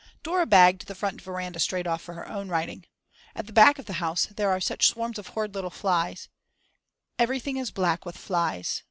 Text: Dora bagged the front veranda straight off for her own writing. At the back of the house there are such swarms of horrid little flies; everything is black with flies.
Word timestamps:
Dora 0.23 0.47
bagged 0.47 0.87
the 0.87 0.95
front 0.95 1.21
veranda 1.21 1.59
straight 1.59 1.85
off 1.85 2.01
for 2.01 2.15
her 2.15 2.27
own 2.27 2.49
writing. 2.49 2.85
At 3.35 3.45
the 3.45 3.53
back 3.53 3.77
of 3.77 3.85
the 3.85 3.93
house 4.01 4.25
there 4.35 4.49
are 4.49 4.59
such 4.59 4.87
swarms 4.87 5.19
of 5.19 5.27
horrid 5.27 5.53
little 5.53 5.69
flies; 5.69 6.27
everything 7.19 7.57
is 7.57 7.69
black 7.69 8.03
with 8.03 8.17
flies. 8.17 8.79